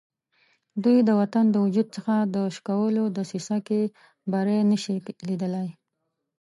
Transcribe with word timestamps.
دوی 0.83 0.97
د 1.07 1.09
وطن 1.19 1.45
د 1.51 1.55
وجود 1.65 1.87
څخه 1.95 2.15
د 2.35 2.35
شکولو 2.55 3.03
دسیسه 3.17 3.57
کې 3.67 3.81
بری 4.31 4.59
نه 4.71 4.77
شي 4.83 4.95
لیدلای. 5.27 5.69